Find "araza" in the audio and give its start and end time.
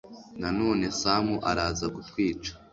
1.49-1.85